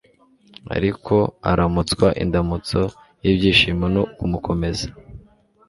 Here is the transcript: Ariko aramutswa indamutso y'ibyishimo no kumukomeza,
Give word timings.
Ariko 0.75 1.15
aramutswa 1.51 2.07
indamutso 2.23 2.79
y'ibyishimo 3.23 3.85
no 3.95 4.03
kumukomeza, 4.17 4.87